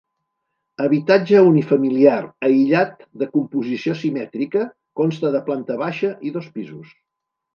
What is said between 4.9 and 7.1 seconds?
consta de planta baixa i dos pisos.